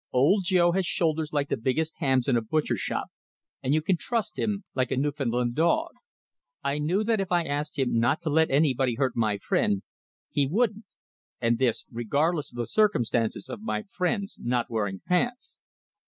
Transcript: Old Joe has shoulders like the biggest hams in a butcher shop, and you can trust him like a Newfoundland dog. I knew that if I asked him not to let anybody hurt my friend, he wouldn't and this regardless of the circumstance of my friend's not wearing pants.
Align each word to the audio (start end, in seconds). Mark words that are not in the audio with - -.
Old 0.11 0.45
Joe 0.45 0.71
has 0.71 0.87
shoulders 0.87 1.31
like 1.31 1.47
the 1.49 1.55
biggest 1.55 1.97
hams 1.99 2.27
in 2.27 2.35
a 2.35 2.41
butcher 2.41 2.75
shop, 2.75 3.09
and 3.61 3.71
you 3.71 3.83
can 3.83 3.97
trust 3.97 4.39
him 4.39 4.63
like 4.73 4.89
a 4.89 4.97
Newfoundland 4.97 5.53
dog. 5.53 5.91
I 6.63 6.79
knew 6.79 7.03
that 7.03 7.19
if 7.19 7.31
I 7.31 7.43
asked 7.43 7.77
him 7.77 7.99
not 7.99 8.19
to 8.21 8.31
let 8.31 8.49
anybody 8.49 8.95
hurt 8.95 9.15
my 9.15 9.37
friend, 9.37 9.83
he 10.31 10.47
wouldn't 10.47 10.85
and 11.39 11.59
this 11.59 11.85
regardless 11.91 12.51
of 12.51 12.57
the 12.57 12.65
circumstance 12.65 13.47
of 13.47 13.61
my 13.61 13.83
friend's 13.83 14.39
not 14.41 14.71
wearing 14.71 15.01
pants. 15.07 15.59